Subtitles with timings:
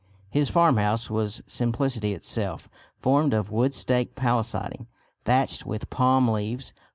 [0.31, 2.67] His farmhouse was simplicity itself,
[2.97, 4.87] formed of wood stake palisading
[5.25, 6.73] thatched with palm leaves.